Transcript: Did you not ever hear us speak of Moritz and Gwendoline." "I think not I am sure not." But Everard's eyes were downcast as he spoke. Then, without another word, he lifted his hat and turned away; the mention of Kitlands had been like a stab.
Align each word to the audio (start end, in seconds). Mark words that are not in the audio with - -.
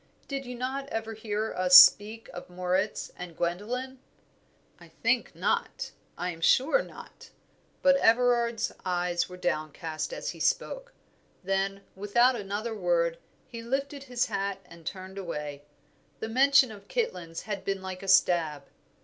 Did 0.27 0.47
you 0.47 0.55
not 0.55 0.87
ever 0.89 1.13
hear 1.13 1.53
us 1.53 1.77
speak 1.77 2.27
of 2.33 2.49
Moritz 2.49 3.11
and 3.15 3.37
Gwendoline." 3.37 3.99
"I 4.79 4.87
think 4.87 5.35
not 5.35 5.91
I 6.17 6.31
am 6.31 6.41
sure 6.41 6.81
not." 6.81 7.29
But 7.83 7.97
Everard's 7.97 8.71
eyes 8.83 9.29
were 9.29 9.37
downcast 9.37 10.11
as 10.11 10.31
he 10.31 10.39
spoke. 10.39 10.91
Then, 11.43 11.81
without 11.95 12.35
another 12.35 12.73
word, 12.73 13.19
he 13.45 13.61
lifted 13.61 14.05
his 14.05 14.25
hat 14.25 14.57
and 14.65 14.87
turned 14.87 15.19
away; 15.19 15.65
the 16.19 16.29
mention 16.29 16.71
of 16.71 16.87
Kitlands 16.87 17.43
had 17.43 17.63
been 17.63 17.83
like 17.83 18.01
a 18.01 18.07
stab. 18.07 18.65